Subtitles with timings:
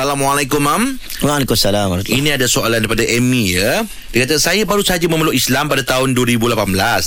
[0.00, 0.96] Assalamualaikum Mam.
[1.20, 3.84] Waalaikumsalam Ini ada soalan daripada Amy ya.
[4.16, 6.56] Dia kata saya baru saja memeluk Islam pada tahun 2018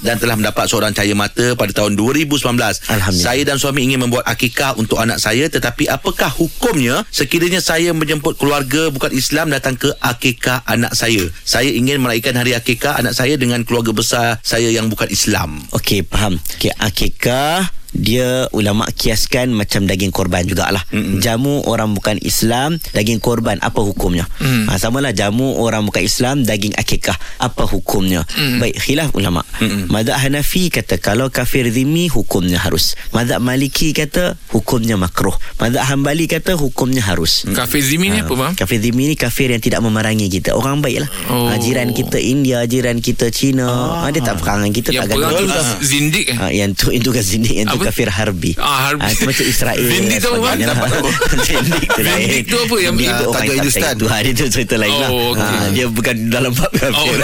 [0.00, 3.12] Dan telah mendapat seorang cahaya mata pada tahun 2019 Alhamdulillah.
[3.12, 8.40] Saya dan suami ingin membuat akikah untuk anak saya Tetapi apakah hukumnya Sekiranya saya menjemput
[8.40, 11.28] keluarga bukan Islam Datang ke akikah anak saya?
[11.44, 15.60] Saya ingin meraihkan hari akikah anak saya Dengan keluarga besar saya yang bukan Islam.
[15.76, 16.40] Okey, faham.
[16.56, 20.82] Okey, akikah dia ulama kiaskan macam daging korban jugalah.
[20.92, 21.20] Mm-mm.
[21.24, 24.28] Jamu orang bukan Islam, daging korban apa hukumnya?
[24.38, 24.68] Mm.
[24.68, 28.24] Ha, samalah jamu orang bukan Islam, daging akikah apa hukumnya?
[28.36, 28.60] Mm.
[28.60, 29.42] Baik, khilaf ulama.
[29.88, 32.94] Mazhab Hanafi kata kalau kafir zimmi hukumnya harus.
[33.10, 35.34] Mazhab Maliki kata hukumnya makruh.
[35.58, 37.48] Mazhab Hambali kata hukumnya harus.
[37.48, 38.52] Kafir Zimi ni Ha, apa bang?
[38.58, 40.52] Kafir zimmi ni kafir yang tidak memerangi kita.
[40.58, 41.10] Orang baik lah.
[41.30, 41.48] Oh.
[41.48, 44.02] Ha, jiran kita India, jiran kita Cina.
[44.04, 44.90] Ha, dia tak perangan kita.
[44.92, 45.78] Yang tak gaduh.
[45.80, 46.36] zindik eh?
[46.36, 47.78] Ha, yang tu itu kan zindik yang tu?
[47.88, 48.52] Kafir harbi.
[48.54, 49.02] Ah, harbi.
[49.02, 49.80] Ha, itu macam Israel.
[49.82, 51.08] Zindik tu apa, tahu.
[51.48, 52.42] zindik tu lain.
[52.44, 53.80] Tu apa yang- Zindik Ah, tu orang yang tak Hindustan.
[53.80, 55.10] percaya Tuhan itu cerita lain lah.
[55.10, 55.32] Oh.
[55.32, 56.92] Ha, dia bukan dalam bab kafir.
[56.92, 57.06] Oh,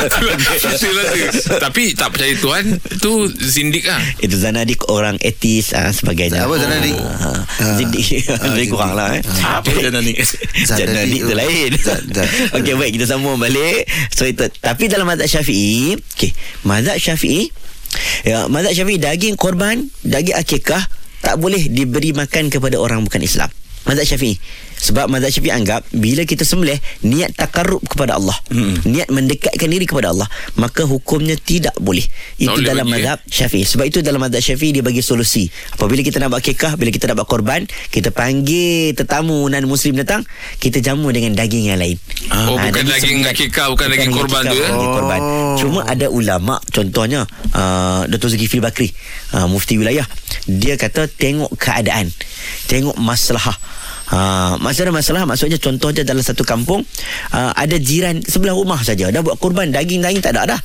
[0.64, 1.16] betul lah tu.
[1.60, 2.64] Tapi tak percaya Tuhan
[2.98, 4.00] tu zindik lah.
[4.18, 6.48] itu zanadik orang etis ha, sebagainya.
[6.48, 6.96] Apa zanadik?
[6.96, 7.44] Ah.
[7.76, 8.04] zindik.
[8.48, 9.12] Lebih kurang lah.
[9.12, 9.22] Eh.
[9.42, 10.16] Apa zanadik?
[10.64, 11.70] Zanadik tu lain.
[12.54, 13.84] Okey baik kita sambung balik.
[14.08, 16.30] So itu tapi dalam mazhab Syafi'i, okey,
[16.62, 17.50] mazhab Syafi'i
[18.22, 20.82] ya mazhab Syafi'i daging korban, daging akikah
[21.24, 23.48] tak boleh diberi makan kepada orang bukan Islam.
[23.84, 24.36] Mazhab Syafi'i.
[24.74, 28.84] Sebab mazhab Syafi'i anggap bila kita sembelih niat takarrub kepada Allah, Mm-mm.
[28.84, 32.04] niat mendekatkan diri kepada Allah, maka hukumnya tidak boleh.
[32.36, 32.92] Itu boleh dalam eh?
[32.92, 33.64] mazhab Syafi'i.
[33.64, 35.48] Sebab itu dalam mazhab Syafi'i dia bagi solusi.
[35.72, 39.96] Apabila kita nak buat akikah, bila kita nak buat korban, kita panggil tetamu non muslim
[39.96, 40.20] datang,
[40.58, 41.96] kita jamu dengan daging yang lain.
[42.28, 43.32] Oh, Ah, bukan daging sembilan.
[43.32, 44.68] akikah, bukan daging korban tu, eh?
[44.68, 45.20] Daging korban.
[45.56, 48.32] Cuma ada ulama, contohnya uh, Dr.
[48.32, 48.88] Zulkifli Bakri,
[49.32, 50.04] uh, mufti wilayah,
[50.44, 52.12] dia kata tengok keadaan,
[52.68, 53.56] tengok masalah.
[54.04, 56.84] Ha, masalah masalah maksudnya contohnya dalam satu kampung
[57.32, 60.60] uh, ada jiran sebelah rumah saja dah buat korban daging-daging tak ada dah.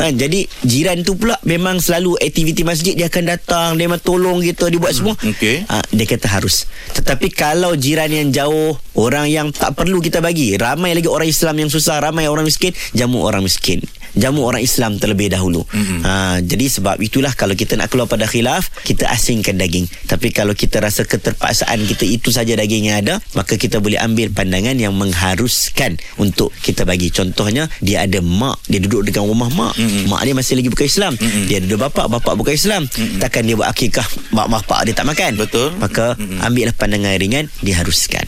[0.00, 4.40] Ha, jadi jiran tu pula memang selalu aktiviti masjid dia akan datang dia memang tolong
[4.40, 5.12] kita dia buat semua.
[5.20, 5.68] okey.
[5.68, 6.64] Ha, dia kata harus.
[6.96, 11.60] Tetapi kalau jiran yang jauh, orang yang tak perlu kita bagi, ramai lagi orang Islam
[11.60, 13.84] yang susah, ramai orang miskin, jamu orang miskin.
[14.16, 15.64] Jamu orang Islam terlebih dahulu.
[15.68, 16.00] Mm-hmm.
[16.04, 16.12] Ha,
[16.44, 19.84] jadi sebab itulah kalau kita nak keluar pada khilaf, kita asingkan daging.
[20.08, 24.32] Tapi kalau kita rasa keterpaksaan kita itu saja daging yang ada, maka kita boleh ambil
[24.32, 27.12] pandangan yang mengharuskan untuk kita bagi.
[27.12, 29.74] Contohnya, dia ada mak, dia duduk dengan rumah mak.
[29.76, 30.04] Mm-hmm.
[30.08, 31.12] Mak dia masih lagi bukan Islam.
[31.18, 31.44] Mm-hmm.
[31.46, 32.82] Dia ada bapak, bapak bukan Islam.
[32.88, 33.18] Mm-hmm.
[33.20, 35.36] Takkan dia buat akikah mak bapak dia tak makan.
[35.36, 35.76] Betul.
[35.76, 36.46] Maka mm-hmm.
[36.46, 38.26] ambillah pandangan ringan diharuskan.